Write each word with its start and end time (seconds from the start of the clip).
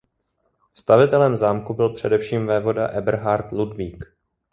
Stavitelem 0.73 1.37
zámku 1.37 1.73
byl 1.73 1.93
především 1.93 2.47
vévoda 2.47 2.87
Eberhard 2.87 3.51
Ludvík. 3.51 4.15